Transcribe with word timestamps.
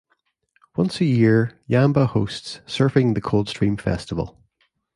Once 0.75 0.99
a 0.99 1.05
year 1.05 1.59
Yamba 1.69 2.07
hosts 2.07 2.59
"Surfing 2.65 3.13
The 3.13 3.21
Coldstream 3.21 3.77
Festival". 3.77 4.35